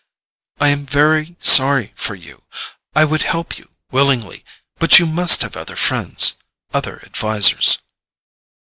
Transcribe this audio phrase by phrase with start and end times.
[0.59, 4.43] "I am very sorry for you—I would help you willingly;
[4.79, 6.37] but you must have other friends,
[6.73, 7.77] other advisers."